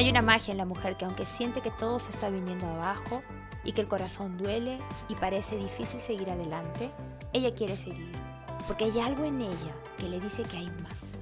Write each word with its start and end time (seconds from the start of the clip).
Hay 0.00 0.08
una 0.08 0.22
magia 0.22 0.52
en 0.52 0.56
la 0.56 0.64
mujer 0.64 0.96
que 0.96 1.04
aunque 1.04 1.26
siente 1.26 1.60
que 1.60 1.70
todo 1.70 1.98
se 1.98 2.10
está 2.10 2.30
viniendo 2.30 2.66
abajo 2.66 3.22
y 3.64 3.72
que 3.72 3.82
el 3.82 3.86
corazón 3.86 4.38
duele 4.38 4.78
y 5.10 5.14
parece 5.14 5.58
difícil 5.58 6.00
seguir 6.00 6.30
adelante, 6.30 6.90
ella 7.34 7.54
quiere 7.54 7.76
seguir, 7.76 8.10
porque 8.66 8.86
hay 8.86 8.98
algo 8.98 9.26
en 9.26 9.42
ella 9.42 9.74
que 9.98 10.08
le 10.08 10.18
dice 10.18 10.42
que 10.44 10.56
hay 10.56 10.70
más, 10.82 11.18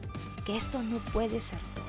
que 0.47 0.57
esto 0.57 0.81
no 0.81 0.99
puede 1.13 1.41
ser 1.41 1.59
todo 1.75 1.87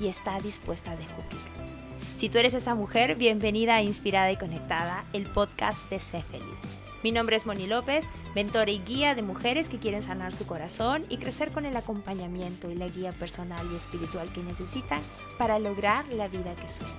y 0.00 0.08
está 0.08 0.40
dispuesta 0.40 0.90
a 0.90 0.96
descubrirlo. 0.96 1.75
Si 2.16 2.30
tú 2.30 2.38
eres 2.38 2.54
esa 2.54 2.74
mujer, 2.74 3.16
bienvenida 3.16 3.74
a 3.76 3.82
Inspirada 3.82 4.32
y 4.32 4.36
Conectada, 4.36 5.04
el 5.12 5.24
podcast 5.24 5.86
de 5.90 6.00
Sé 6.00 6.22
Feliz. 6.22 6.62
Mi 7.02 7.12
nombre 7.12 7.36
es 7.36 7.44
Moni 7.44 7.66
López, 7.66 8.06
mentora 8.34 8.70
y 8.70 8.78
guía 8.78 9.14
de 9.14 9.20
mujeres 9.20 9.68
que 9.68 9.78
quieren 9.78 10.02
sanar 10.02 10.32
su 10.32 10.46
corazón 10.46 11.04
y 11.10 11.18
crecer 11.18 11.52
con 11.52 11.66
el 11.66 11.76
acompañamiento 11.76 12.70
y 12.70 12.74
la 12.74 12.88
guía 12.88 13.12
personal 13.12 13.66
y 13.70 13.76
espiritual 13.76 14.32
que 14.32 14.42
necesitan 14.42 15.02
para 15.36 15.58
lograr 15.58 16.08
la 16.08 16.26
vida 16.26 16.54
que 16.54 16.70
sueñan. 16.70 16.96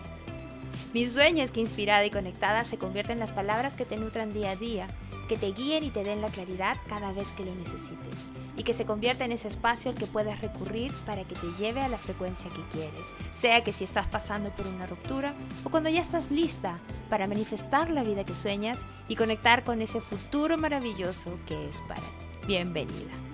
Mi 0.94 1.08
sueño 1.08 1.44
es 1.44 1.50
que 1.50 1.62
Inspirada 1.62 2.06
y 2.06 2.12
Conectada 2.12 2.64
se 2.64 2.78
convierta 2.78 3.12
en 3.12 3.20
las 3.20 3.32
palabras 3.32 3.74
que 3.74 3.86
te 3.86 3.98
nutran 3.98 4.34
día 4.34 4.52
a 4.52 4.56
día 4.56 4.88
que 5.28 5.38
te 5.38 5.52
guíen 5.52 5.84
y 5.84 5.92
te 5.92 6.04
den 6.04 6.22
la 6.22 6.30
claridad 6.30 6.78
cada 6.88 7.12
vez 7.12 7.28
que 7.30 7.44
lo 7.44 7.54
necesites 7.54 8.16
y 8.56 8.64
que 8.64 8.74
se 8.74 8.86
convierta 8.86 9.26
en 9.26 9.32
ese 9.32 9.48
espacio 9.48 9.92
al 9.92 9.98
que 9.98 10.08
puedas 10.08 10.42
recurrir 10.42 10.94
para 11.06 11.24
que 11.26 11.36
te 11.36 11.48
lleve 11.54 11.82
a 11.82 11.90
la 11.90 11.98
frecuencia 11.98 12.50
que 12.50 12.68
quieres, 12.70 13.14
sea 13.32 13.64
que 13.64 13.74
si 13.74 13.84
estás 13.84 14.08
pasando 14.08 14.50
por 14.52 14.68
una 14.68 14.88
ruptura 14.88 15.34
o 15.64 15.70
cuando 15.70 15.90
ya 15.90 16.02
estás 16.02 16.32
lista 16.32 16.80
para 17.10 17.28
manifestar 17.28 17.90
la 17.90 18.04
vida 18.04 18.26
que 18.26 18.36
sueñas 18.36 18.86
y 19.08 19.16
conectar 19.16 19.64
con 19.64 19.82
ese 19.82 20.02
futuro 20.02 20.58
maravilloso 20.58 21.38
que 21.46 21.70
es 21.70 21.82
para 21.84 22.02
ti. 22.02 22.48
Bienvenida. 22.48 23.27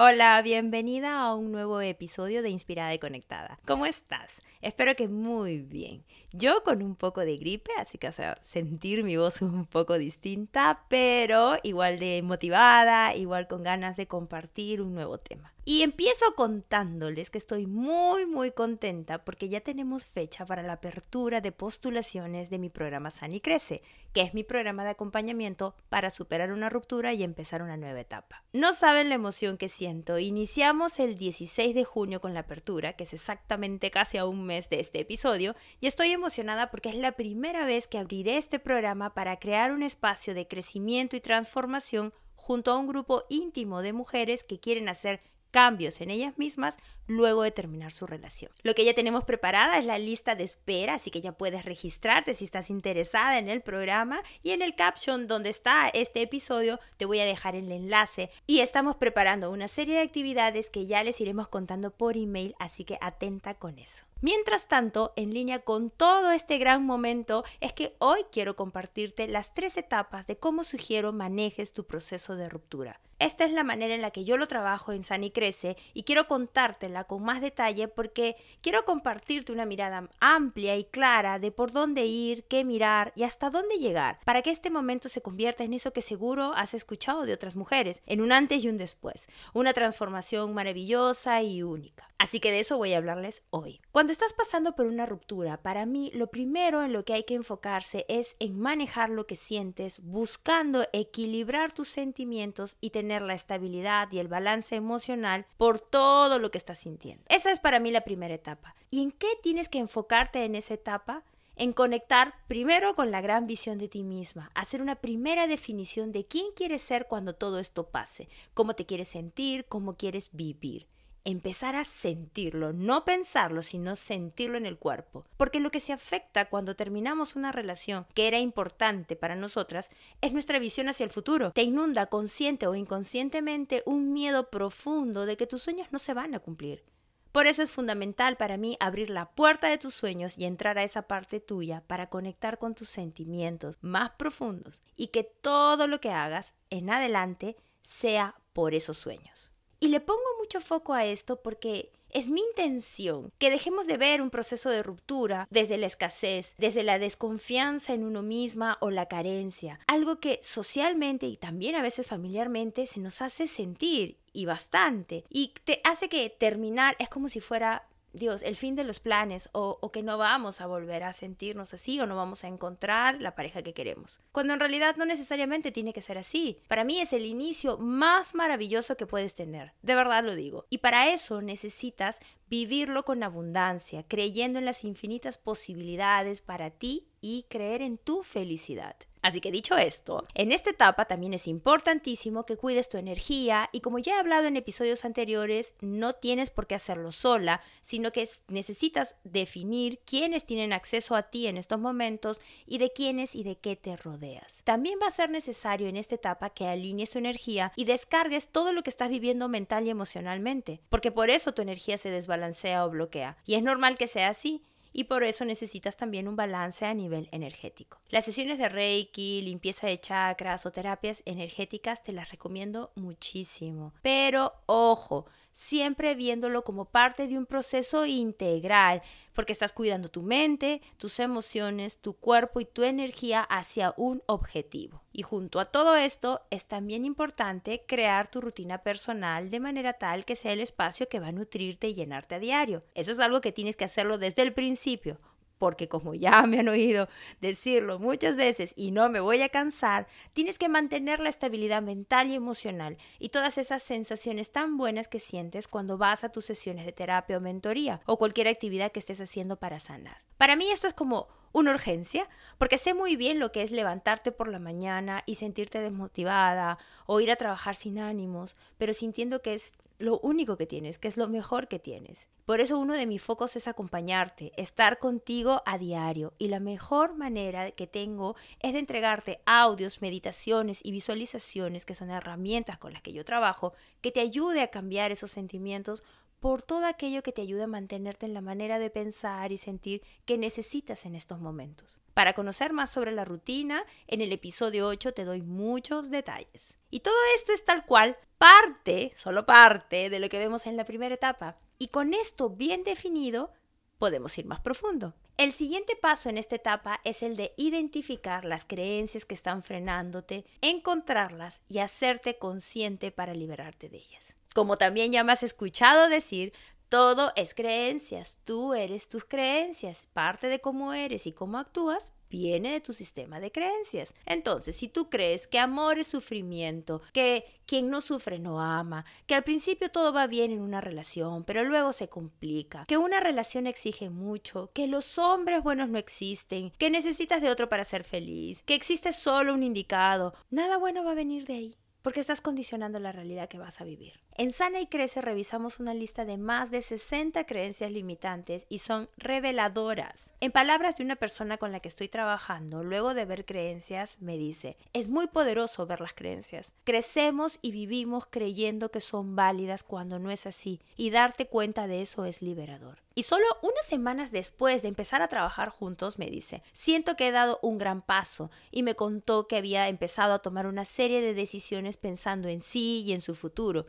Hola, 0.00 0.40
bienvenida 0.42 1.22
a 1.22 1.34
un 1.34 1.50
nuevo 1.50 1.80
episodio 1.80 2.40
de 2.40 2.50
Inspirada 2.50 2.94
y 2.94 3.00
Conectada. 3.00 3.58
¿Cómo 3.66 3.84
estás? 3.84 4.40
Espero 4.60 4.94
que 4.94 5.08
muy 5.08 5.58
bien. 5.58 6.04
Yo 6.30 6.62
con 6.62 6.84
un 6.84 6.94
poco 6.94 7.22
de 7.22 7.36
gripe, 7.36 7.72
así 7.78 7.98
que 7.98 8.06
o 8.06 8.12
sea, 8.12 8.38
sentir 8.42 9.02
mi 9.02 9.16
voz 9.16 9.42
un 9.42 9.66
poco 9.66 9.98
distinta, 9.98 10.84
pero 10.86 11.56
igual 11.64 11.98
de 11.98 12.22
motivada, 12.22 13.16
igual 13.16 13.48
con 13.48 13.64
ganas 13.64 13.96
de 13.96 14.06
compartir 14.06 14.82
un 14.82 14.94
nuevo 14.94 15.18
tema. 15.18 15.52
Y 15.70 15.82
empiezo 15.82 16.34
contándoles 16.34 17.28
que 17.28 17.36
estoy 17.36 17.66
muy 17.66 18.24
muy 18.24 18.52
contenta 18.52 19.22
porque 19.22 19.50
ya 19.50 19.60
tenemos 19.60 20.06
fecha 20.06 20.46
para 20.46 20.62
la 20.62 20.72
apertura 20.72 21.42
de 21.42 21.52
postulaciones 21.52 22.48
de 22.48 22.58
mi 22.58 22.70
programa 22.70 23.10
San 23.10 23.34
y 23.34 23.42
Crece, 23.42 23.82
que 24.14 24.22
es 24.22 24.32
mi 24.32 24.44
programa 24.44 24.84
de 24.84 24.88
acompañamiento 24.92 25.74
para 25.90 26.08
superar 26.08 26.52
una 26.52 26.70
ruptura 26.70 27.12
y 27.12 27.22
empezar 27.22 27.60
una 27.60 27.76
nueva 27.76 28.00
etapa. 28.00 28.44
No 28.54 28.72
saben 28.72 29.10
la 29.10 29.16
emoción 29.16 29.58
que 29.58 29.68
siento. 29.68 30.18
Iniciamos 30.18 30.98
el 31.00 31.18
16 31.18 31.74
de 31.74 31.84
junio 31.84 32.22
con 32.22 32.32
la 32.32 32.40
apertura, 32.40 32.94
que 32.94 33.04
es 33.04 33.12
exactamente 33.12 33.90
casi 33.90 34.16
a 34.16 34.24
un 34.24 34.46
mes 34.46 34.70
de 34.70 34.80
este 34.80 35.00
episodio, 35.00 35.54
y 35.80 35.86
estoy 35.86 36.12
emocionada 36.12 36.70
porque 36.70 36.88
es 36.88 36.94
la 36.94 37.12
primera 37.12 37.66
vez 37.66 37.88
que 37.88 37.98
abriré 37.98 38.38
este 38.38 38.58
programa 38.58 39.12
para 39.12 39.38
crear 39.38 39.72
un 39.72 39.82
espacio 39.82 40.32
de 40.32 40.48
crecimiento 40.48 41.14
y 41.14 41.20
transformación 41.20 42.14
junto 42.36 42.70
a 42.70 42.78
un 42.78 42.86
grupo 42.86 43.24
íntimo 43.28 43.82
de 43.82 43.92
mujeres 43.92 44.44
que 44.44 44.60
quieren 44.60 44.88
hacer 44.88 45.20
cambios 45.50 46.00
en 46.00 46.10
ellas 46.10 46.38
mismas 46.38 46.76
luego 47.06 47.42
de 47.42 47.50
terminar 47.50 47.90
su 47.90 48.06
relación. 48.06 48.52
Lo 48.62 48.74
que 48.74 48.84
ya 48.84 48.94
tenemos 48.94 49.24
preparada 49.24 49.78
es 49.78 49.84
la 49.84 49.98
lista 49.98 50.34
de 50.34 50.44
espera, 50.44 50.94
así 50.94 51.10
que 51.10 51.20
ya 51.20 51.32
puedes 51.32 51.64
registrarte 51.64 52.34
si 52.34 52.44
estás 52.44 52.70
interesada 52.70 53.38
en 53.38 53.48
el 53.48 53.62
programa 53.62 54.20
y 54.42 54.50
en 54.50 54.62
el 54.62 54.74
caption 54.74 55.26
donde 55.26 55.48
está 55.48 55.88
este 55.88 56.22
episodio 56.22 56.78
te 56.96 57.06
voy 57.06 57.20
a 57.20 57.24
dejar 57.24 57.56
el 57.56 57.72
enlace 57.72 58.30
y 58.46 58.60
estamos 58.60 58.96
preparando 58.96 59.50
una 59.50 59.68
serie 59.68 59.96
de 59.96 60.02
actividades 60.02 60.70
que 60.70 60.86
ya 60.86 61.02
les 61.02 61.20
iremos 61.20 61.48
contando 61.48 61.90
por 61.90 62.16
email, 62.16 62.54
así 62.58 62.84
que 62.84 62.98
atenta 63.00 63.54
con 63.54 63.78
eso. 63.78 64.04
Mientras 64.20 64.66
tanto, 64.66 65.12
en 65.14 65.32
línea 65.32 65.60
con 65.60 65.90
todo 65.90 66.32
este 66.32 66.58
gran 66.58 66.84
momento, 66.84 67.44
es 67.60 67.72
que 67.72 67.94
hoy 68.00 68.24
quiero 68.32 68.56
compartirte 68.56 69.28
las 69.28 69.54
tres 69.54 69.76
etapas 69.76 70.26
de 70.26 70.36
cómo 70.36 70.64
sugiero 70.64 71.12
manejes 71.12 71.72
tu 71.72 71.86
proceso 71.86 72.34
de 72.34 72.48
ruptura. 72.48 73.00
Esta 73.20 73.44
es 73.44 73.50
la 73.50 73.64
manera 73.64 73.96
en 73.96 74.02
la 74.02 74.12
que 74.12 74.24
yo 74.24 74.36
lo 74.36 74.46
trabajo 74.46 74.92
en 74.92 75.02
San 75.02 75.24
y 75.24 75.32
Crece 75.32 75.76
y 75.92 76.04
quiero 76.04 76.28
contártela 76.28 77.02
con 77.02 77.24
más 77.24 77.40
detalle 77.40 77.88
porque 77.88 78.36
quiero 78.60 78.84
compartirte 78.84 79.50
una 79.50 79.66
mirada 79.66 80.08
amplia 80.20 80.76
y 80.76 80.84
clara 80.84 81.40
de 81.40 81.50
por 81.50 81.72
dónde 81.72 82.06
ir, 82.06 82.44
qué 82.44 82.64
mirar 82.64 83.12
y 83.16 83.24
hasta 83.24 83.50
dónde 83.50 83.78
llegar 83.78 84.20
para 84.24 84.42
que 84.42 84.50
este 84.50 84.70
momento 84.70 85.08
se 85.08 85.20
convierta 85.20 85.64
en 85.64 85.72
eso 85.72 85.92
que 85.92 86.00
seguro 86.00 86.52
has 86.54 86.74
escuchado 86.74 87.26
de 87.26 87.32
otras 87.32 87.56
mujeres, 87.56 88.02
en 88.06 88.20
un 88.20 88.30
antes 88.30 88.62
y 88.62 88.68
un 88.68 88.76
después, 88.76 89.28
una 89.52 89.72
transformación 89.72 90.54
maravillosa 90.54 91.42
y 91.42 91.64
única. 91.64 92.08
Así 92.18 92.38
que 92.38 92.52
de 92.52 92.60
eso 92.60 92.78
voy 92.78 92.92
a 92.92 92.98
hablarles 92.98 93.42
hoy. 93.50 93.80
Cuando 93.90 94.12
estás 94.12 94.32
pasando 94.32 94.76
por 94.76 94.86
una 94.86 95.06
ruptura, 95.06 95.60
para 95.60 95.86
mí 95.86 96.10
lo 96.14 96.28
primero 96.28 96.84
en 96.84 96.92
lo 96.92 97.04
que 97.04 97.14
hay 97.14 97.24
que 97.24 97.34
enfocarse 97.34 98.06
es 98.08 98.36
en 98.38 98.60
manejar 98.60 99.10
lo 99.10 99.26
que 99.26 99.36
sientes, 99.36 100.00
buscando 100.00 100.84
equilibrar 100.92 101.72
tus 101.72 101.88
sentimientos 101.88 102.76
y 102.80 102.90
tener 102.90 103.07
la 103.08 103.34
estabilidad 103.34 104.10
y 104.12 104.18
el 104.18 104.28
balance 104.28 104.76
emocional 104.76 105.46
por 105.56 105.80
todo 105.80 106.38
lo 106.38 106.50
que 106.50 106.58
estás 106.58 106.78
sintiendo. 106.78 107.24
Esa 107.28 107.50
es 107.50 107.60
para 107.60 107.80
mí 107.80 107.90
la 107.90 108.02
primera 108.02 108.34
etapa. 108.34 108.74
¿Y 108.90 109.02
en 109.02 109.12
qué 109.12 109.28
tienes 109.42 109.68
que 109.68 109.78
enfocarte 109.78 110.44
en 110.44 110.54
esa 110.54 110.74
etapa? 110.74 111.24
en 111.60 111.72
conectar 111.72 112.34
primero 112.46 112.94
con 112.94 113.10
la 113.10 113.20
gran 113.20 113.48
visión 113.48 113.78
de 113.78 113.88
ti 113.88 114.04
misma, 114.04 114.52
hacer 114.54 114.80
una 114.80 114.94
primera 114.94 115.48
definición 115.48 116.12
de 116.12 116.24
quién 116.24 116.52
quieres 116.54 116.82
ser 116.82 117.08
cuando 117.08 117.34
todo 117.34 117.58
esto 117.58 117.88
pase, 117.88 118.28
cómo 118.54 118.74
te 118.74 118.86
quieres 118.86 119.08
sentir, 119.08 119.64
cómo 119.64 119.96
quieres 119.96 120.30
vivir 120.30 120.86
empezar 121.30 121.76
a 121.76 121.84
sentirlo, 121.84 122.72
no 122.72 123.04
pensarlo, 123.04 123.60
sino 123.60 123.96
sentirlo 123.96 124.56
en 124.56 124.64
el 124.64 124.78
cuerpo. 124.78 125.26
Porque 125.36 125.60
lo 125.60 125.70
que 125.70 125.80
se 125.80 125.92
afecta 125.92 126.48
cuando 126.48 126.74
terminamos 126.74 127.36
una 127.36 127.52
relación 127.52 128.06
que 128.14 128.28
era 128.28 128.38
importante 128.38 129.14
para 129.14 129.36
nosotras 129.36 129.90
es 130.22 130.32
nuestra 130.32 130.58
visión 130.58 130.88
hacia 130.88 131.04
el 131.04 131.10
futuro. 131.10 131.52
Te 131.52 131.62
inunda 131.62 132.06
consciente 132.06 132.66
o 132.66 132.74
inconscientemente 132.74 133.82
un 133.84 134.12
miedo 134.12 134.48
profundo 134.48 135.26
de 135.26 135.36
que 135.36 135.46
tus 135.46 135.62
sueños 135.62 135.88
no 135.90 135.98
se 135.98 136.14
van 136.14 136.34
a 136.34 136.40
cumplir. 136.40 136.82
Por 137.30 137.46
eso 137.46 137.62
es 137.62 137.70
fundamental 137.70 138.38
para 138.38 138.56
mí 138.56 138.78
abrir 138.80 139.10
la 139.10 139.30
puerta 139.30 139.68
de 139.68 139.76
tus 139.76 139.94
sueños 139.94 140.38
y 140.38 140.46
entrar 140.46 140.78
a 140.78 140.84
esa 140.84 141.02
parte 141.02 141.40
tuya 141.40 141.84
para 141.86 142.08
conectar 142.08 142.58
con 142.58 142.74
tus 142.74 142.88
sentimientos 142.88 143.78
más 143.82 144.12
profundos 144.12 144.80
y 144.96 145.08
que 145.08 145.24
todo 145.24 145.86
lo 145.86 146.00
que 146.00 146.10
hagas 146.10 146.54
en 146.70 146.88
adelante 146.88 147.56
sea 147.82 148.34
por 148.54 148.72
esos 148.74 148.96
sueños. 148.96 149.52
Y 149.80 149.88
le 149.88 150.00
pongo 150.00 150.20
mucho 150.38 150.60
foco 150.60 150.94
a 150.94 151.04
esto 151.04 151.40
porque 151.40 151.90
es 152.10 152.28
mi 152.28 152.40
intención 152.40 153.32
que 153.38 153.50
dejemos 153.50 153.86
de 153.86 153.96
ver 153.96 154.22
un 154.22 154.30
proceso 154.30 154.70
de 154.70 154.82
ruptura 154.82 155.46
desde 155.50 155.78
la 155.78 155.86
escasez, 155.86 156.54
desde 156.58 156.82
la 156.82 156.98
desconfianza 156.98 157.92
en 157.92 158.04
uno 158.04 158.22
misma 158.22 158.78
o 158.80 158.90
la 158.90 159.06
carencia, 159.06 159.78
algo 159.86 160.18
que 160.18 160.40
socialmente 160.42 161.26
y 161.26 161.36
también 161.36 161.74
a 161.74 161.82
veces 161.82 162.06
familiarmente 162.06 162.86
se 162.86 163.00
nos 163.00 163.20
hace 163.22 163.46
sentir 163.46 164.16
y 164.32 164.46
bastante. 164.46 165.24
Y 165.28 165.52
te 165.64 165.80
hace 165.84 166.08
que 166.08 166.30
terminar 166.30 166.96
es 166.98 167.08
como 167.08 167.28
si 167.28 167.40
fuera 167.40 167.87
Dios, 168.12 168.42
el 168.42 168.56
fin 168.56 168.76
de 168.76 168.84
los 168.84 169.00
planes 169.00 169.48
o, 169.52 169.90
que 169.92 170.02
no 170.02 170.18
vamos 170.18 170.60
a 170.60 170.66
volver 170.66 171.02
a 171.02 171.12
sentirnos 171.12 171.74
así 171.74 172.00
o 172.00 172.06
no 172.06 172.16
vamos 172.16 172.44
a 172.44 172.48
encontrar 172.48 173.20
la 173.20 173.34
pareja 173.34 173.62
que 173.62 173.74
queremos. 173.74 174.20
Cuando 174.32 174.54
en 174.54 174.60
realidad 174.60 174.96
no 174.96 175.04
necesariamente 175.04 175.72
tiene 175.72 175.92
que 175.92 176.02
ser 176.02 176.18
así. 176.18 176.60
Para 176.68 176.84
mí 176.84 177.00
es 177.00 177.12
el 177.12 177.24
inicio 177.24 177.78
más 177.78 178.34
maravilloso 178.34 178.96
que 178.96 179.06
puedes 179.06 179.34
tener. 179.34 179.72
De 179.82 179.94
verdad 179.94 180.24
lo 180.24 180.34
digo. 180.34 180.66
Y 180.70 180.78
para 180.78 181.12
eso 181.12 181.42
necesitas 181.42 182.18
vivirlo 182.48 183.04
con 183.04 183.22
abundancia, 183.22 184.04
creyendo 184.06 184.58
en 184.58 184.64
las 184.64 184.84
infinitas 184.84 185.38
posibilidades 185.38 186.42
para 186.42 186.70
ti 186.70 187.08
y 187.20 187.46
creer 187.48 187.82
en 187.82 187.98
tu 187.98 188.22
felicidad. 188.22 188.96
Así 189.22 189.40
que 189.40 189.50
dicho 189.50 189.76
esto, 189.76 190.26
en 190.34 190.52
esta 190.52 190.70
etapa 190.70 191.06
también 191.06 191.34
es 191.34 191.48
importantísimo 191.48 192.46
que 192.46 192.56
cuides 192.56 192.88
tu 192.88 192.98
energía 192.98 193.68
y 193.72 193.80
como 193.80 193.98
ya 193.98 194.16
he 194.16 194.18
hablado 194.18 194.46
en 194.46 194.56
episodios 194.56 195.04
anteriores, 195.04 195.74
no 195.80 196.12
tienes 196.12 196.50
por 196.50 196.66
qué 196.66 196.74
hacerlo 196.74 197.10
sola, 197.10 197.60
sino 197.82 198.12
que 198.12 198.28
necesitas 198.48 199.16
definir 199.24 200.00
quiénes 200.04 200.44
tienen 200.44 200.72
acceso 200.72 201.16
a 201.16 201.24
ti 201.24 201.46
en 201.46 201.56
estos 201.56 201.78
momentos 201.78 202.40
y 202.66 202.78
de 202.78 202.92
quiénes 202.92 203.34
y 203.34 203.42
de 203.42 203.58
qué 203.58 203.76
te 203.76 203.96
rodeas. 203.96 204.62
También 204.64 204.98
va 205.02 205.08
a 205.08 205.12
ser 205.12 205.30
necesario 205.30 205.88
en 205.88 205.96
esta 205.96 206.14
etapa 206.14 206.50
que 206.50 206.66
alinees 206.66 207.10
tu 207.10 207.18
energía 207.18 207.72
y 207.76 207.84
descargues 207.84 208.48
todo 208.48 208.72
lo 208.72 208.82
que 208.82 208.90
estás 208.90 209.08
viviendo 209.08 209.48
mental 209.48 209.86
y 209.86 209.90
emocionalmente, 209.90 210.80
porque 210.88 211.12
por 211.12 211.30
eso 211.30 211.52
tu 211.52 211.62
energía 211.62 211.98
se 211.98 212.10
desbalancea 212.10 212.84
o 212.84 212.90
bloquea. 212.90 213.36
Y 213.44 213.54
es 213.54 213.62
normal 213.62 213.96
que 213.98 214.08
sea 214.08 214.28
así 214.28 214.62
y 214.92 215.04
por 215.04 215.24
eso 215.24 215.44
necesitas 215.44 215.96
también 215.96 216.28
un 216.28 216.36
balance 216.36 216.86
a 216.86 216.94
nivel 216.94 217.28
energético. 217.32 217.98
Las 218.08 218.24
sesiones 218.24 218.58
de 218.58 218.68
Reiki, 218.68 219.42
limpieza 219.42 219.86
de 219.86 220.00
chakras 220.00 220.66
o 220.66 220.72
terapias 220.72 221.22
energéticas 221.24 222.02
te 222.02 222.12
las 222.12 222.30
recomiendo 222.30 222.92
muchísimo. 222.94 223.92
Pero 224.02 224.54
ojo, 224.66 225.26
siempre 225.58 226.14
viéndolo 226.14 226.62
como 226.62 226.84
parte 226.84 227.26
de 227.26 227.36
un 227.36 227.44
proceso 227.44 228.06
integral, 228.06 229.02
porque 229.32 229.52
estás 229.52 229.72
cuidando 229.72 230.08
tu 230.08 230.22
mente, 230.22 230.80
tus 230.98 231.18
emociones, 231.18 231.98
tu 231.98 232.14
cuerpo 232.14 232.60
y 232.60 232.64
tu 232.64 232.84
energía 232.84 233.42
hacia 233.42 233.92
un 233.96 234.22
objetivo. 234.26 235.02
Y 235.10 235.22
junto 235.22 235.58
a 235.58 235.64
todo 235.64 235.96
esto 235.96 236.42
es 236.50 236.66
también 236.66 237.04
importante 237.04 237.82
crear 237.88 238.30
tu 238.30 238.40
rutina 238.40 238.84
personal 238.84 239.50
de 239.50 239.58
manera 239.58 239.94
tal 239.94 240.24
que 240.24 240.36
sea 240.36 240.52
el 240.52 240.60
espacio 240.60 241.08
que 241.08 241.18
va 241.18 241.28
a 241.28 241.32
nutrirte 241.32 241.88
y 241.88 241.94
llenarte 241.94 242.36
a 242.36 242.38
diario. 242.38 242.84
Eso 242.94 243.10
es 243.10 243.18
algo 243.18 243.40
que 243.40 243.50
tienes 243.50 243.74
que 243.74 243.84
hacerlo 243.84 244.16
desde 244.16 244.42
el 244.42 244.52
principio, 244.52 245.20
porque 245.58 245.88
como 245.88 246.14
ya 246.14 246.42
me 246.46 246.60
han 246.60 246.68
oído 246.68 247.08
decirlo 247.40 247.98
muchas 247.98 248.36
veces 248.36 248.72
y 248.76 248.90
no 248.90 249.08
me 249.08 249.20
voy 249.20 249.42
a 249.42 249.48
cansar, 249.48 250.06
tienes 250.32 250.58
que 250.58 250.68
mantener 250.68 251.20
la 251.20 251.28
estabilidad 251.28 251.82
mental 251.82 252.30
y 252.30 252.34
emocional 252.34 252.96
y 253.18 253.28
todas 253.28 253.58
esas 253.58 253.82
sensaciones 253.82 254.50
tan 254.50 254.76
buenas 254.76 255.08
que 255.08 255.20
sientes 255.20 255.68
cuando 255.68 255.98
vas 255.98 256.24
a 256.24 256.30
tus 256.30 256.44
sesiones 256.44 256.86
de 256.86 256.92
terapia 256.92 257.38
o 257.38 257.40
mentoría 257.40 258.00
o 258.06 258.16
cualquier 258.16 258.48
actividad 258.48 258.92
que 258.92 259.00
estés 259.00 259.20
haciendo 259.20 259.56
para 259.56 259.78
sanar. 259.78 260.22
Para 260.36 260.56
mí 260.56 260.70
esto 260.70 260.86
es 260.86 260.94
como 260.94 261.28
una 261.52 261.72
urgencia, 261.72 262.28
porque 262.58 262.78
sé 262.78 262.94
muy 262.94 263.16
bien 263.16 263.38
lo 263.38 263.52
que 263.52 263.62
es 263.62 263.70
levantarte 263.70 264.32
por 264.32 264.48
la 264.48 264.58
mañana 264.58 265.22
y 265.26 265.36
sentirte 265.36 265.80
desmotivada 265.80 266.78
o 267.06 267.20
ir 267.20 267.30
a 267.30 267.36
trabajar 267.36 267.74
sin 267.74 267.98
ánimos, 267.98 268.56
pero 268.76 268.92
sintiendo 268.92 269.42
que 269.42 269.54
es 269.54 269.72
lo 269.98 270.18
único 270.20 270.56
que 270.56 270.66
tienes, 270.66 270.98
que 270.98 271.08
es 271.08 271.16
lo 271.16 271.28
mejor 271.28 271.66
que 271.66 271.78
tienes. 271.78 272.28
Por 272.46 272.60
eso 272.60 272.78
uno 272.78 272.94
de 272.94 273.06
mis 273.06 273.20
focos 273.20 273.56
es 273.56 273.66
acompañarte, 273.66 274.52
estar 274.56 274.98
contigo 274.98 275.62
a 275.66 275.76
diario. 275.76 276.34
Y 276.38 276.48
la 276.48 276.60
mejor 276.60 277.16
manera 277.16 277.72
que 277.72 277.86
tengo 277.86 278.36
es 278.60 278.72
de 278.72 278.78
entregarte 278.78 279.40
audios, 279.44 280.00
meditaciones 280.00 280.80
y 280.84 280.92
visualizaciones, 280.92 281.84
que 281.84 281.94
son 281.94 282.10
herramientas 282.10 282.78
con 282.78 282.92
las 282.92 283.02
que 283.02 283.12
yo 283.12 283.24
trabajo, 283.24 283.72
que 284.00 284.12
te 284.12 284.20
ayude 284.20 284.62
a 284.62 284.70
cambiar 284.70 285.10
esos 285.10 285.32
sentimientos 285.32 286.04
por 286.40 286.62
todo 286.62 286.86
aquello 286.86 287.22
que 287.22 287.32
te 287.32 287.42
ayude 287.42 287.64
a 287.64 287.68
mantenerte 287.68 288.26
en 288.26 288.34
la 288.34 288.40
manera 288.40 288.78
de 288.78 288.90
pensar 288.90 289.50
y 289.52 289.58
sentir 289.58 290.02
que 290.24 290.38
necesitas 290.38 291.04
en 291.06 291.14
estos 291.14 291.40
momentos. 291.40 292.00
Para 292.14 292.34
conocer 292.34 292.72
más 292.72 292.90
sobre 292.90 293.12
la 293.12 293.24
rutina, 293.24 293.84
en 294.06 294.20
el 294.20 294.32
episodio 294.32 294.86
8 294.88 295.14
te 295.14 295.24
doy 295.24 295.42
muchos 295.42 296.10
detalles. 296.10 296.78
Y 296.90 297.00
todo 297.00 297.16
esto 297.36 297.52
es 297.52 297.64
tal 297.64 297.84
cual 297.84 298.16
parte, 298.38 299.12
solo 299.16 299.46
parte, 299.46 300.10
de 300.10 300.20
lo 300.20 300.28
que 300.28 300.38
vemos 300.38 300.66
en 300.66 300.76
la 300.76 300.84
primera 300.84 301.14
etapa. 301.14 301.58
Y 301.78 301.88
con 301.88 302.14
esto 302.14 302.50
bien 302.50 302.84
definido, 302.84 303.52
podemos 303.98 304.36
ir 304.38 304.46
más 304.46 304.60
profundo. 304.60 305.14
El 305.36 305.52
siguiente 305.52 305.94
paso 305.94 306.28
en 306.28 306.38
esta 306.38 306.56
etapa 306.56 307.00
es 307.04 307.22
el 307.22 307.36
de 307.36 307.52
identificar 307.56 308.44
las 308.44 308.64
creencias 308.64 309.24
que 309.24 309.34
están 309.34 309.62
frenándote, 309.62 310.44
encontrarlas 310.60 311.60
y 311.68 311.78
hacerte 311.78 312.38
consciente 312.38 313.12
para 313.12 313.34
liberarte 313.34 313.88
de 313.88 313.98
ellas. 313.98 314.34
Como 314.58 314.76
también 314.76 315.12
ya 315.12 315.22
me 315.22 315.30
has 315.30 315.44
escuchado 315.44 316.08
decir, 316.08 316.52
todo 316.88 317.30
es 317.36 317.54
creencias, 317.54 318.40
tú 318.42 318.74
eres 318.74 319.08
tus 319.08 319.24
creencias, 319.24 320.08
parte 320.12 320.48
de 320.48 320.60
cómo 320.60 320.92
eres 320.92 321.28
y 321.28 321.32
cómo 321.32 321.58
actúas 321.58 322.12
viene 322.28 322.72
de 322.72 322.80
tu 322.80 322.92
sistema 322.92 323.38
de 323.38 323.52
creencias. 323.52 324.12
Entonces, 324.26 324.74
si 324.74 324.88
tú 324.88 325.10
crees 325.10 325.46
que 325.46 325.60
amor 325.60 326.00
es 326.00 326.08
sufrimiento, 326.08 327.02
que 327.12 327.44
quien 327.66 327.88
no 327.88 328.00
sufre 328.00 328.40
no 328.40 328.60
ama, 328.60 329.04
que 329.28 329.36
al 329.36 329.44
principio 329.44 329.92
todo 329.92 330.12
va 330.12 330.26
bien 330.26 330.50
en 330.50 330.60
una 330.60 330.80
relación, 330.80 331.44
pero 331.44 331.62
luego 331.62 331.92
se 331.92 332.08
complica, 332.08 332.84
que 332.86 332.96
una 332.96 333.20
relación 333.20 333.68
exige 333.68 334.10
mucho, 334.10 334.72
que 334.74 334.88
los 334.88 335.18
hombres 335.18 335.62
buenos 335.62 335.88
no 335.88 335.98
existen, 335.98 336.72
que 336.78 336.90
necesitas 336.90 337.42
de 337.42 337.52
otro 337.52 337.68
para 337.68 337.84
ser 337.84 338.02
feliz, 338.02 338.64
que 338.64 338.74
existe 338.74 339.12
solo 339.12 339.54
un 339.54 339.62
indicado, 339.62 340.34
nada 340.50 340.78
bueno 340.78 341.04
va 341.04 341.12
a 341.12 341.14
venir 341.14 341.46
de 341.46 341.54
ahí 341.54 341.78
porque 342.02 342.20
estás 342.20 342.40
condicionando 342.40 342.98
la 342.98 343.12
realidad 343.12 343.48
que 343.48 343.58
vas 343.58 343.80
a 343.80 343.84
vivir. 343.84 344.20
En 344.40 344.52
Sana 344.52 344.78
y 344.78 344.86
Crece 344.86 345.20
revisamos 345.20 345.80
una 345.80 345.94
lista 345.94 346.24
de 346.24 346.36
más 346.36 346.70
de 346.70 346.80
60 346.80 347.44
creencias 347.44 347.90
limitantes 347.90 348.66
y 348.68 348.78
son 348.78 349.08
reveladoras. 349.16 350.30
En 350.38 350.52
palabras 350.52 350.96
de 350.96 351.02
una 351.02 351.16
persona 351.16 351.58
con 351.58 351.72
la 351.72 351.80
que 351.80 351.88
estoy 351.88 352.06
trabajando, 352.06 352.84
luego 352.84 353.14
de 353.14 353.24
ver 353.24 353.44
creencias, 353.44 354.16
me 354.20 354.38
dice, 354.38 354.76
es 354.92 355.08
muy 355.08 355.26
poderoso 355.26 355.88
ver 355.88 356.00
las 356.00 356.14
creencias. 356.14 356.72
Crecemos 356.84 357.58
y 357.62 357.72
vivimos 357.72 358.28
creyendo 358.30 358.92
que 358.92 359.00
son 359.00 359.34
válidas 359.34 359.82
cuando 359.82 360.20
no 360.20 360.30
es 360.30 360.46
así 360.46 360.80
y 360.96 361.10
darte 361.10 361.48
cuenta 361.48 361.88
de 361.88 362.02
eso 362.02 362.24
es 362.24 362.40
liberador. 362.40 363.02
Y 363.18 363.24
solo 363.24 363.44
unas 363.62 363.84
semanas 363.84 364.30
después 364.30 364.82
de 364.82 364.86
empezar 364.86 365.22
a 365.22 365.28
trabajar 365.28 365.70
juntos 365.70 366.20
me 366.20 366.30
dice, 366.30 366.62
siento 366.72 367.16
que 367.16 367.26
he 367.26 367.32
dado 367.32 367.58
un 367.62 367.76
gran 367.76 368.00
paso 368.00 368.48
y 368.70 368.84
me 368.84 368.94
contó 368.94 369.48
que 369.48 369.56
había 369.56 369.88
empezado 369.88 370.34
a 370.34 370.38
tomar 370.38 370.68
una 370.68 370.84
serie 370.84 371.20
de 371.20 371.34
decisiones 371.34 371.96
pensando 371.96 372.48
en 372.48 372.60
sí 372.60 373.02
y 373.04 373.12
en 373.12 373.20
su 373.20 373.34
futuro, 373.34 373.86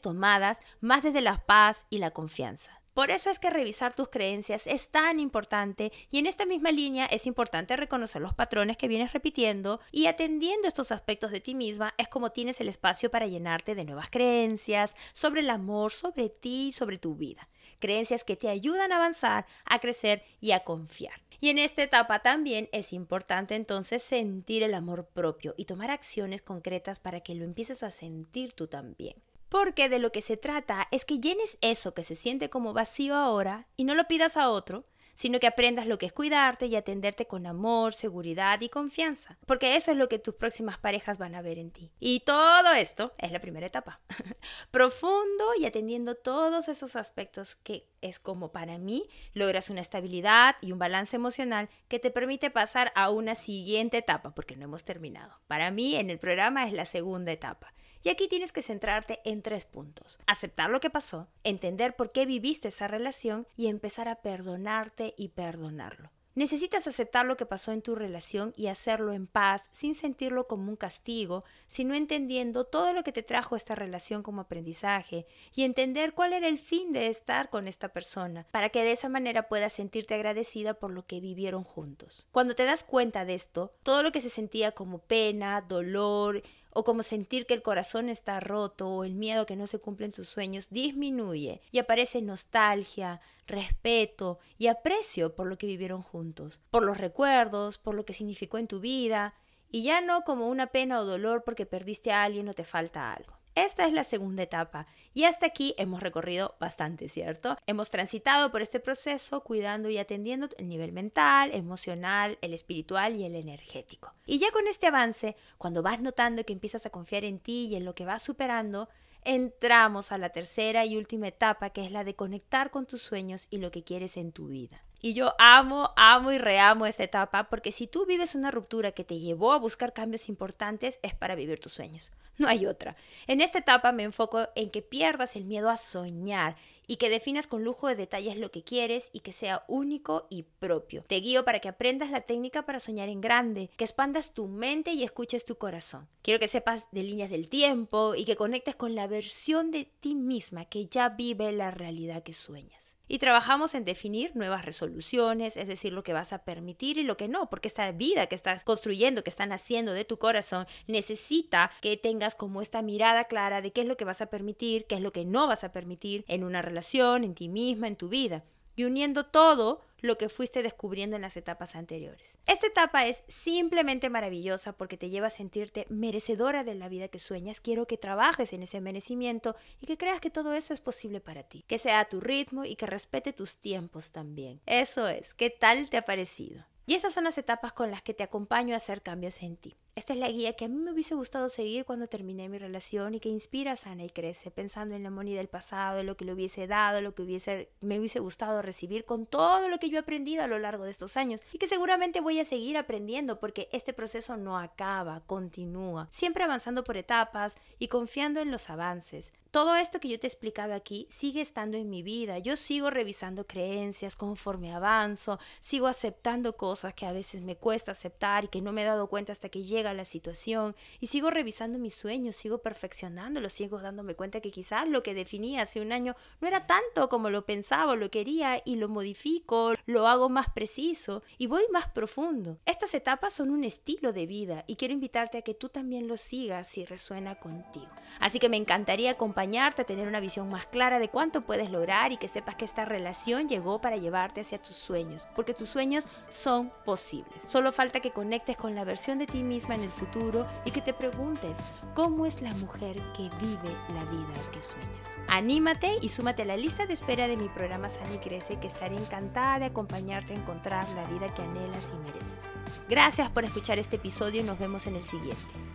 tomadas 0.00 0.58
más 0.80 1.02
desde 1.02 1.20
la 1.20 1.44
paz 1.44 1.86
y 1.90 1.98
la 1.98 2.10
confianza. 2.10 2.82
Por 2.94 3.10
eso 3.10 3.28
es 3.28 3.38
que 3.38 3.50
revisar 3.50 3.94
tus 3.94 4.08
creencias 4.08 4.66
es 4.66 4.88
tan 4.88 5.20
importante 5.20 5.92
y 6.10 6.18
en 6.18 6.26
esta 6.26 6.46
misma 6.46 6.72
línea 6.72 7.04
es 7.04 7.26
importante 7.26 7.76
reconocer 7.76 8.22
los 8.22 8.32
patrones 8.32 8.78
que 8.78 8.88
vienes 8.88 9.12
repitiendo 9.12 9.80
y 9.92 10.06
atendiendo 10.06 10.66
estos 10.66 10.90
aspectos 10.92 11.30
de 11.30 11.40
ti 11.40 11.54
misma 11.54 11.92
es 11.98 12.08
como 12.08 12.32
tienes 12.32 12.58
el 12.62 12.70
espacio 12.70 13.10
para 13.10 13.26
llenarte 13.26 13.74
de 13.74 13.84
nuevas 13.84 14.08
creencias 14.08 14.96
sobre 15.12 15.42
el 15.42 15.50
amor, 15.50 15.92
sobre 15.92 16.30
ti, 16.30 16.72
sobre 16.72 16.96
tu 16.96 17.16
vida 17.16 17.50
creencias 17.78 18.24
que 18.24 18.36
te 18.36 18.48
ayudan 18.48 18.92
a 18.92 18.96
avanzar, 18.96 19.46
a 19.64 19.78
crecer 19.78 20.22
y 20.40 20.52
a 20.52 20.64
confiar. 20.64 21.22
Y 21.40 21.50
en 21.50 21.58
esta 21.58 21.82
etapa 21.82 22.20
también 22.20 22.68
es 22.72 22.92
importante 22.92 23.54
entonces 23.54 24.02
sentir 24.02 24.62
el 24.62 24.74
amor 24.74 25.06
propio 25.08 25.54
y 25.56 25.66
tomar 25.66 25.90
acciones 25.90 26.40
concretas 26.40 27.00
para 27.00 27.20
que 27.20 27.34
lo 27.34 27.44
empieces 27.44 27.82
a 27.82 27.90
sentir 27.90 28.54
tú 28.54 28.66
también. 28.68 29.22
Porque 29.48 29.88
de 29.88 29.98
lo 29.98 30.12
que 30.12 30.22
se 30.22 30.36
trata 30.36 30.88
es 30.90 31.04
que 31.04 31.20
llenes 31.20 31.58
eso 31.60 31.94
que 31.94 32.02
se 32.02 32.14
siente 32.14 32.50
como 32.50 32.72
vacío 32.72 33.14
ahora 33.14 33.68
y 33.76 33.84
no 33.84 33.94
lo 33.94 34.08
pidas 34.08 34.36
a 34.36 34.50
otro, 34.50 34.86
sino 35.16 35.40
que 35.40 35.46
aprendas 35.46 35.86
lo 35.86 35.98
que 35.98 36.06
es 36.06 36.12
cuidarte 36.12 36.66
y 36.66 36.76
atenderte 36.76 37.26
con 37.26 37.46
amor, 37.46 37.94
seguridad 37.94 38.60
y 38.60 38.68
confianza, 38.68 39.38
porque 39.46 39.74
eso 39.74 39.90
es 39.90 39.96
lo 39.96 40.08
que 40.08 40.18
tus 40.18 40.34
próximas 40.34 40.78
parejas 40.78 41.18
van 41.18 41.34
a 41.34 41.42
ver 41.42 41.58
en 41.58 41.70
ti. 41.70 41.90
Y 41.98 42.20
todo 42.20 42.72
esto 42.74 43.14
es 43.18 43.32
la 43.32 43.40
primera 43.40 43.66
etapa. 43.66 44.00
Profundo 44.70 45.46
y 45.58 45.64
atendiendo 45.64 46.14
todos 46.14 46.68
esos 46.68 46.94
aspectos 46.96 47.56
que 47.56 47.88
es 48.02 48.20
como 48.20 48.52
para 48.52 48.78
mí 48.78 49.04
logras 49.32 49.70
una 49.70 49.80
estabilidad 49.80 50.56
y 50.60 50.72
un 50.72 50.78
balance 50.78 51.16
emocional 51.16 51.70
que 51.88 51.98
te 51.98 52.10
permite 52.10 52.50
pasar 52.50 52.92
a 52.94 53.10
una 53.10 53.34
siguiente 53.34 53.96
etapa, 53.98 54.34
porque 54.34 54.56
no 54.56 54.64
hemos 54.64 54.84
terminado. 54.84 55.40
Para 55.46 55.70
mí 55.70 55.96
en 55.96 56.10
el 56.10 56.18
programa 56.18 56.66
es 56.66 56.72
la 56.72 56.84
segunda 56.84 57.32
etapa 57.32 57.72
y 58.02 58.08
aquí 58.08 58.28
tienes 58.28 58.52
que 58.52 58.62
centrarte 58.62 59.20
en 59.24 59.42
tres 59.42 59.64
puntos. 59.64 60.18
Aceptar 60.26 60.70
lo 60.70 60.80
que 60.80 60.90
pasó, 60.90 61.28
entender 61.44 61.96
por 61.96 62.12
qué 62.12 62.26
viviste 62.26 62.68
esa 62.68 62.88
relación 62.88 63.46
y 63.56 63.68
empezar 63.68 64.08
a 64.08 64.22
perdonarte 64.22 65.14
y 65.16 65.28
perdonarlo. 65.28 66.10
Necesitas 66.36 66.86
aceptar 66.86 67.24
lo 67.24 67.38
que 67.38 67.46
pasó 67.46 67.72
en 67.72 67.80
tu 67.80 67.94
relación 67.94 68.52
y 68.58 68.66
hacerlo 68.66 69.14
en 69.14 69.26
paz, 69.26 69.70
sin 69.72 69.94
sentirlo 69.94 70.46
como 70.46 70.68
un 70.68 70.76
castigo, 70.76 71.44
sino 71.66 71.94
entendiendo 71.94 72.64
todo 72.64 72.92
lo 72.92 73.02
que 73.04 73.12
te 73.12 73.22
trajo 73.22 73.56
esta 73.56 73.74
relación 73.74 74.22
como 74.22 74.42
aprendizaje 74.42 75.26
y 75.54 75.64
entender 75.64 76.12
cuál 76.12 76.34
era 76.34 76.46
el 76.46 76.58
fin 76.58 76.92
de 76.92 77.06
estar 77.06 77.48
con 77.48 77.66
esta 77.66 77.88
persona, 77.88 78.46
para 78.50 78.68
que 78.68 78.82
de 78.82 78.92
esa 78.92 79.08
manera 79.08 79.48
puedas 79.48 79.72
sentirte 79.72 80.12
agradecida 80.12 80.74
por 80.74 80.90
lo 80.90 81.06
que 81.06 81.20
vivieron 81.20 81.64
juntos. 81.64 82.28
Cuando 82.32 82.54
te 82.54 82.66
das 82.66 82.84
cuenta 82.84 83.24
de 83.24 83.34
esto, 83.34 83.72
todo 83.82 84.02
lo 84.02 84.12
que 84.12 84.20
se 84.20 84.28
sentía 84.28 84.72
como 84.72 84.98
pena, 84.98 85.62
dolor 85.62 86.42
o 86.76 86.84
como 86.84 87.02
sentir 87.02 87.46
que 87.46 87.54
el 87.54 87.62
corazón 87.62 88.10
está 88.10 88.38
roto 88.38 88.86
o 88.86 89.04
el 89.04 89.14
miedo 89.14 89.46
que 89.46 89.56
no 89.56 89.66
se 89.66 89.78
cumplen 89.78 90.12
tus 90.12 90.28
sueños 90.28 90.68
disminuye 90.68 91.62
y 91.72 91.78
aparece 91.78 92.20
nostalgia, 92.20 93.22
respeto 93.46 94.40
y 94.58 94.66
aprecio 94.66 95.34
por 95.34 95.46
lo 95.46 95.56
que 95.56 95.66
vivieron 95.66 96.02
juntos, 96.02 96.60
por 96.70 96.82
los 96.82 96.98
recuerdos, 96.98 97.78
por 97.78 97.94
lo 97.94 98.04
que 98.04 98.12
significó 98.12 98.58
en 98.58 98.68
tu 98.68 98.80
vida 98.80 99.32
y 99.70 99.84
ya 99.84 100.02
no 100.02 100.22
como 100.24 100.48
una 100.48 100.66
pena 100.66 101.00
o 101.00 101.06
dolor 101.06 101.44
porque 101.44 101.64
perdiste 101.64 102.12
a 102.12 102.24
alguien 102.24 102.46
o 102.50 102.52
te 102.52 102.64
falta 102.64 103.10
algo. 103.10 103.32
Esta 103.56 103.86
es 103.86 103.94
la 103.94 104.04
segunda 104.04 104.42
etapa 104.42 104.86
y 105.14 105.24
hasta 105.24 105.46
aquí 105.46 105.74
hemos 105.78 106.02
recorrido 106.02 106.56
bastante, 106.60 107.08
¿cierto? 107.08 107.56
Hemos 107.66 107.88
transitado 107.88 108.52
por 108.52 108.60
este 108.60 108.80
proceso 108.80 109.42
cuidando 109.42 109.88
y 109.88 109.96
atendiendo 109.96 110.50
el 110.58 110.68
nivel 110.68 110.92
mental, 110.92 111.50
emocional, 111.54 112.36
el 112.42 112.52
espiritual 112.52 113.16
y 113.16 113.24
el 113.24 113.34
energético. 113.34 114.12
Y 114.26 114.38
ya 114.38 114.50
con 114.50 114.68
este 114.68 114.88
avance, 114.88 115.36
cuando 115.56 115.82
vas 115.82 116.02
notando 116.02 116.44
que 116.44 116.52
empiezas 116.52 116.84
a 116.84 116.90
confiar 116.90 117.24
en 117.24 117.38
ti 117.38 117.68
y 117.68 117.76
en 117.76 117.86
lo 117.86 117.94
que 117.94 118.04
vas 118.04 118.22
superando, 118.22 118.90
entramos 119.24 120.12
a 120.12 120.18
la 120.18 120.28
tercera 120.28 120.84
y 120.84 120.98
última 120.98 121.28
etapa, 121.28 121.70
que 121.70 121.82
es 121.82 121.90
la 121.90 122.04
de 122.04 122.14
conectar 122.14 122.70
con 122.70 122.84
tus 122.84 123.00
sueños 123.00 123.48
y 123.48 123.56
lo 123.56 123.70
que 123.70 123.84
quieres 123.84 124.18
en 124.18 124.32
tu 124.32 124.48
vida. 124.48 124.82
Y 125.06 125.14
yo 125.14 125.36
amo, 125.38 125.92
amo 125.94 126.32
y 126.32 126.38
reamo 126.38 126.84
esta 126.84 127.04
etapa 127.04 127.48
porque 127.48 127.70
si 127.70 127.86
tú 127.86 128.06
vives 128.06 128.34
una 128.34 128.50
ruptura 128.50 128.90
que 128.90 129.04
te 129.04 129.20
llevó 129.20 129.52
a 129.52 129.58
buscar 129.60 129.92
cambios 129.92 130.28
importantes 130.28 130.98
es 131.00 131.14
para 131.14 131.36
vivir 131.36 131.60
tus 131.60 131.74
sueños. 131.74 132.10
No 132.38 132.48
hay 132.48 132.66
otra. 132.66 132.96
En 133.28 133.40
esta 133.40 133.60
etapa 133.60 133.92
me 133.92 134.02
enfoco 134.02 134.48
en 134.56 134.70
que 134.70 134.82
pierdas 134.82 135.36
el 135.36 135.44
miedo 135.44 135.70
a 135.70 135.76
soñar 135.76 136.56
y 136.88 136.96
que 136.96 137.08
definas 137.08 137.46
con 137.46 137.62
lujo 137.62 137.86
de 137.86 137.94
detalles 137.94 138.36
lo 138.36 138.50
que 138.50 138.64
quieres 138.64 139.10
y 139.12 139.20
que 139.20 139.32
sea 139.32 139.64
único 139.68 140.26
y 140.28 140.42
propio. 140.42 141.04
Te 141.06 141.20
guío 141.20 141.44
para 141.44 141.60
que 141.60 141.68
aprendas 141.68 142.10
la 142.10 142.22
técnica 142.22 142.66
para 142.66 142.80
soñar 142.80 143.08
en 143.08 143.20
grande, 143.20 143.70
que 143.76 143.84
expandas 143.84 144.34
tu 144.34 144.48
mente 144.48 144.90
y 144.92 145.04
escuches 145.04 145.44
tu 145.44 145.56
corazón. 145.56 146.08
Quiero 146.20 146.40
que 146.40 146.48
sepas 146.48 146.84
de 146.90 147.04
líneas 147.04 147.30
del 147.30 147.48
tiempo 147.48 148.16
y 148.16 148.24
que 148.24 148.36
conectes 148.36 148.74
con 148.74 148.96
la 148.96 149.06
versión 149.06 149.70
de 149.70 149.84
ti 149.84 150.16
misma 150.16 150.64
que 150.64 150.86
ya 150.88 151.10
vive 151.10 151.52
la 151.52 151.70
realidad 151.70 152.24
que 152.24 152.34
sueñas. 152.34 152.95
Y 153.08 153.18
trabajamos 153.18 153.74
en 153.74 153.84
definir 153.84 154.34
nuevas 154.34 154.64
resoluciones, 154.64 155.56
es 155.56 155.68
decir, 155.68 155.92
lo 155.92 156.02
que 156.02 156.12
vas 156.12 156.32
a 156.32 156.44
permitir 156.44 156.98
y 156.98 157.02
lo 157.02 157.16
que 157.16 157.28
no, 157.28 157.48
porque 157.48 157.68
esta 157.68 157.90
vida 157.92 158.26
que 158.26 158.34
estás 158.34 158.64
construyendo, 158.64 159.22
que 159.22 159.30
están 159.30 159.52
haciendo 159.52 159.92
de 159.92 160.04
tu 160.04 160.18
corazón, 160.18 160.66
necesita 160.88 161.70
que 161.80 161.96
tengas 161.96 162.34
como 162.34 162.62
esta 162.62 162.82
mirada 162.82 163.24
clara 163.24 163.62
de 163.62 163.72
qué 163.72 163.82
es 163.82 163.86
lo 163.86 163.96
que 163.96 164.04
vas 164.04 164.20
a 164.20 164.26
permitir, 164.26 164.86
qué 164.86 164.96
es 164.96 165.00
lo 165.00 165.12
que 165.12 165.24
no 165.24 165.46
vas 165.46 165.62
a 165.62 165.72
permitir 165.72 166.24
en 166.26 166.42
una 166.42 166.62
relación, 166.62 167.22
en 167.22 167.34
ti 167.34 167.48
misma, 167.48 167.86
en 167.86 167.96
tu 167.96 168.08
vida. 168.08 168.44
Y 168.74 168.84
uniendo 168.84 169.24
todo, 169.26 169.80
lo 170.00 170.18
que 170.18 170.28
fuiste 170.28 170.62
descubriendo 170.62 171.16
en 171.16 171.22
las 171.22 171.36
etapas 171.36 171.76
anteriores. 171.76 172.38
Esta 172.46 172.66
etapa 172.66 173.06
es 173.06 173.22
simplemente 173.28 174.10
maravillosa 174.10 174.72
porque 174.72 174.96
te 174.96 175.10
lleva 175.10 175.28
a 175.28 175.30
sentirte 175.30 175.86
merecedora 175.88 176.64
de 176.64 176.74
la 176.74 176.88
vida 176.88 177.08
que 177.08 177.18
sueñas. 177.18 177.60
Quiero 177.60 177.86
que 177.86 177.98
trabajes 177.98 178.52
en 178.52 178.62
ese 178.62 178.80
merecimiento 178.80 179.56
y 179.80 179.86
que 179.86 179.96
creas 179.96 180.20
que 180.20 180.30
todo 180.30 180.54
eso 180.54 180.74
es 180.74 180.80
posible 180.80 181.20
para 181.20 181.42
ti. 181.42 181.64
Que 181.66 181.78
sea 181.78 182.00
a 182.00 182.08
tu 182.08 182.20
ritmo 182.20 182.64
y 182.64 182.76
que 182.76 182.86
respete 182.86 183.32
tus 183.32 183.58
tiempos 183.58 184.10
también. 184.12 184.60
Eso 184.66 185.08
es. 185.08 185.34
¿Qué 185.34 185.50
tal 185.50 185.90
te 185.90 185.96
ha 185.96 186.02
parecido? 186.02 186.64
Y 186.86 186.94
esas 186.94 187.12
son 187.12 187.24
las 187.24 187.36
etapas 187.36 187.72
con 187.72 187.90
las 187.90 188.02
que 188.02 188.14
te 188.14 188.22
acompaño 188.22 188.74
a 188.74 188.76
hacer 188.76 189.02
cambios 189.02 189.42
en 189.42 189.56
ti. 189.56 189.76
Esta 189.96 190.12
es 190.12 190.18
la 190.18 190.28
guía 190.28 190.52
que 190.52 190.66
a 190.66 190.68
mí 190.68 190.76
me 190.76 190.92
hubiese 190.92 191.14
gustado 191.14 191.48
seguir 191.48 191.86
cuando 191.86 192.06
terminé 192.06 192.50
mi 192.50 192.58
relación 192.58 193.14
y 193.14 193.20
que 193.20 193.30
inspira, 193.30 193.76
sana 193.76 194.04
y 194.04 194.10
crece, 194.10 194.50
pensando 194.50 194.94
en 194.94 195.02
la 195.02 195.08
Moni 195.08 195.32
del 195.32 195.48
pasado, 195.48 196.00
en 196.00 196.04
lo 196.04 196.18
que 196.18 196.26
le 196.26 196.34
hubiese 196.34 196.66
dado, 196.66 197.00
lo 197.00 197.14
que 197.14 197.22
hubiese, 197.22 197.70
me 197.80 197.98
hubiese 197.98 198.20
gustado 198.20 198.60
recibir 198.60 199.06
con 199.06 199.24
todo 199.24 199.70
lo 199.70 199.78
que 199.78 199.88
yo 199.88 199.96
he 199.96 200.00
aprendido 200.00 200.44
a 200.44 200.48
lo 200.48 200.58
largo 200.58 200.84
de 200.84 200.90
estos 200.90 201.16
años 201.16 201.40
y 201.50 201.56
que 201.56 201.66
seguramente 201.66 202.20
voy 202.20 202.38
a 202.38 202.44
seguir 202.44 202.76
aprendiendo 202.76 203.40
porque 203.40 203.70
este 203.72 203.94
proceso 203.94 204.36
no 204.36 204.58
acaba, 204.58 205.22
continúa, 205.24 206.10
siempre 206.12 206.44
avanzando 206.44 206.84
por 206.84 206.98
etapas 206.98 207.56
y 207.78 207.88
confiando 207.88 208.40
en 208.40 208.50
los 208.50 208.68
avances. 208.68 209.32
Todo 209.50 209.74
esto 209.76 210.00
que 210.00 210.08
yo 210.08 210.20
te 210.20 210.26
he 210.26 210.28
explicado 210.28 210.74
aquí 210.74 211.08
sigue 211.10 211.40
estando 211.40 211.78
en 211.78 211.88
mi 211.88 212.02
vida. 212.02 212.38
Yo 212.38 212.56
sigo 212.56 212.90
revisando 212.90 213.46
creencias 213.46 214.14
conforme 214.14 214.74
avanzo, 214.74 215.38
sigo 215.60 215.86
aceptando 215.86 216.58
cosas 216.58 216.92
que 216.92 217.06
a 217.06 217.12
veces 217.12 217.40
me 217.40 217.56
cuesta 217.56 217.92
aceptar 217.92 218.44
y 218.44 218.48
que 218.48 218.60
no 218.60 218.72
me 218.72 218.82
he 218.82 218.84
dado 218.84 219.06
cuenta 219.06 219.32
hasta 219.32 219.48
que 219.48 219.62
llega 219.62 219.85
la 219.94 220.04
situación 220.04 220.74
y 221.00 221.08
sigo 221.08 221.30
revisando 221.30 221.78
mis 221.78 221.94
sueños, 221.94 222.36
sigo 222.36 222.58
perfeccionándolos, 222.58 223.52
sigo 223.52 223.80
dándome 223.80 224.14
cuenta 224.14 224.40
que 224.40 224.50
quizás 224.50 224.88
lo 224.88 225.02
que 225.02 225.14
definía 225.14 225.62
hace 225.62 225.80
un 225.80 225.92
año 225.92 226.16
no 226.40 226.48
era 226.48 226.66
tanto 226.66 227.08
como 227.08 227.30
lo 227.30 227.46
pensaba 227.46 227.92
o 227.92 227.96
lo 227.96 228.10
quería 228.10 228.62
y 228.64 228.76
lo 228.76 228.88
modifico, 228.88 229.74
lo 229.86 230.08
hago 230.08 230.28
más 230.28 230.48
preciso 230.50 231.22
y 231.38 231.46
voy 231.46 231.64
más 231.72 231.88
profundo. 231.88 232.58
Estas 232.66 232.94
etapas 232.94 233.34
son 233.34 233.50
un 233.50 233.64
estilo 233.64 234.12
de 234.12 234.26
vida 234.26 234.64
y 234.66 234.76
quiero 234.76 234.94
invitarte 234.94 235.38
a 235.38 235.42
que 235.42 235.54
tú 235.54 235.68
también 235.68 236.08
lo 236.08 236.16
sigas 236.16 236.68
si 236.68 236.84
resuena 236.84 237.36
contigo. 237.36 237.88
Así 238.20 238.38
que 238.38 238.48
me 238.48 238.56
encantaría 238.56 239.12
acompañarte 239.12 239.82
a 239.82 239.86
tener 239.86 240.08
una 240.08 240.20
visión 240.20 240.48
más 240.48 240.66
clara 240.66 240.98
de 240.98 241.08
cuánto 241.08 241.42
puedes 241.42 241.70
lograr 241.70 242.12
y 242.12 242.16
que 242.16 242.28
sepas 242.28 242.54
que 242.54 242.64
esta 242.64 242.84
relación 242.84 243.48
llegó 243.48 243.80
para 243.80 243.96
llevarte 243.96 244.40
hacia 244.40 244.60
tus 244.60 244.76
sueños, 244.76 245.28
porque 245.34 245.54
tus 245.54 245.68
sueños 245.68 246.06
son 246.30 246.72
posibles. 246.84 247.42
Solo 247.44 247.72
falta 247.72 248.00
que 248.00 248.12
conectes 248.12 248.56
con 248.56 248.74
la 248.74 248.84
versión 248.84 249.18
de 249.18 249.26
ti 249.26 249.42
misma 249.42 249.75
en 249.76 249.82
el 249.82 249.90
futuro 249.90 250.46
y 250.64 250.72
que 250.72 250.80
te 250.80 250.92
preguntes 250.92 251.58
cómo 251.94 252.26
es 252.26 252.42
la 252.42 252.52
mujer 252.54 252.96
que 253.12 253.30
vive 253.40 253.76
la 253.94 254.04
vida 254.04 254.34
que 254.52 254.60
sueñas. 254.60 255.06
Anímate 255.28 255.98
y 256.02 256.08
súmate 256.08 256.42
a 256.42 256.46
la 256.46 256.56
lista 256.56 256.86
de 256.86 256.94
espera 256.94 257.28
de 257.28 257.36
mi 257.36 257.48
programa 257.48 257.88
Sana 257.88 258.14
y 258.14 258.18
Crece 258.18 258.58
que 258.58 258.66
estaré 258.66 258.96
encantada 258.96 259.60
de 259.60 259.64
acompañarte 259.66 260.32
a 260.32 260.36
encontrar 260.36 260.88
la 260.90 261.04
vida 261.04 261.32
que 261.34 261.42
anhelas 261.42 261.92
y 261.92 261.98
mereces. 261.98 262.50
Gracias 262.88 263.30
por 263.30 263.44
escuchar 263.44 263.78
este 263.78 263.96
episodio 263.96 264.40
y 264.40 264.44
nos 264.44 264.58
vemos 264.58 264.86
en 264.86 264.96
el 264.96 265.04
siguiente. 265.04 265.65